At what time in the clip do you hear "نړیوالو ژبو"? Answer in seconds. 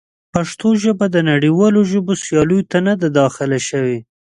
1.31-2.13